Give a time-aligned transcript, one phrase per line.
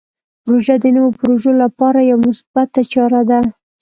[0.43, 3.39] پروژه د نوو پروژو لپاره یوه مثبته چاره ده.